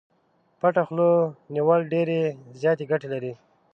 پټه 0.59 0.81
خوله 0.87 1.09
نيول 1.53 1.81
ډېرې 1.91 2.19
زياتې 2.61 2.83
ګټې 2.91 3.07
لري. 3.13 3.33